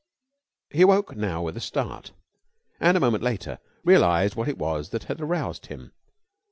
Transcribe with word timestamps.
He 0.71 0.81
awoke 0.81 1.15
now 1.15 1.43
with 1.43 1.55
a 1.55 1.61
start, 1.61 2.11
and 2.79 2.97
a 2.97 2.99
moment 2.99 3.21
later 3.23 3.59
realized 3.83 4.33
what 4.35 4.47
it 4.49 4.57
was 4.57 4.89
that 4.89 5.03
had 5.03 5.21
aroused 5.21 5.67
him. 5.67 5.91